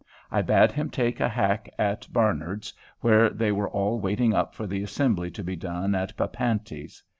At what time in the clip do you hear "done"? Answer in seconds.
5.55-5.93